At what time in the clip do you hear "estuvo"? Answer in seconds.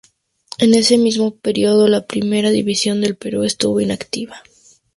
3.43-3.79